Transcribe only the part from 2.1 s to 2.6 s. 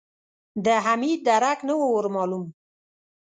مالوم.